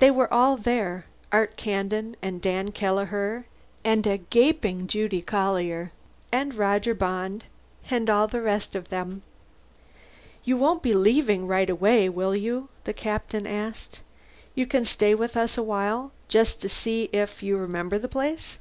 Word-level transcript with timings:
They 0.00 0.10
were 0.10 0.30
all 0.30 0.58
there, 0.58 1.06
Art 1.32 1.56
Kandin 1.56 2.14
and 2.20 2.42
Dan 2.42 2.72
Kelleher 2.72 3.46
and 3.82 4.06
a 4.06 4.18
gaping 4.18 4.86
Judy 4.86 5.22
Collier 5.22 5.92
and 6.30 6.54
Roger 6.54 6.92
Bond 6.92 7.44
and 7.88 8.10
all 8.10 8.26
the 8.28 8.42
rest 8.42 8.76
of 8.76 8.90
them. 8.90 9.22
"You 10.44 10.58
won't 10.58 10.82
be 10.82 10.92
leaving 10.92 11.46
right 11.46 11.70
away, 11.70 12.06
will 12.10 12.36
you?" 12.36 12.68
the 12.84 12.92
Captain 12.92 13.46
asked. 13.46 14.00
"You 14.54 14.66
can 14.66 14.84
stay 14.84 15.14
with 15.14 15.38
us 15.38 15.56
a 15.56 15.62
while, 15.62 16.12
just 16.28 16.60
to 16.60 16.68
see 16.68 17.08
if 17.10 17.42
you 17.42 17.56
remember 17.56 17.98
the 17.98 18.08
place?" 18.08 18.58